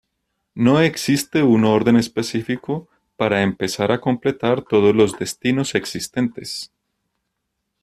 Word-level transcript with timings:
No 0.67 0.81
existe 0.81 1.43
un 1.43 1.63
orden 1.63 1.95
específico 1.95 2.87
para 3.17 3.43
empezar 3.43 3.91
a 3.91 4.01
completar 4.01 4.63
todos 4.63 4.95
los 4.95 5.19
destinos 5.19 5.75
existentes. 5.75 6.71